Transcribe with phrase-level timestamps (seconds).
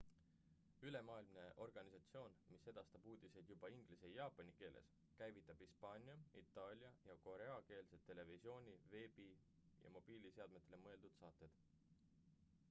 [0.85, 4.89] ülemaailmne organisatsioon mis edastab uudiseid juba inglise ja jaapani keeles
[5.21, 9.31] käivitab hispaania itaalia ja koreakeelsed televisiooni- veebi-
[9.85, 11.63] ja mobiilseadmetele mõeldud saated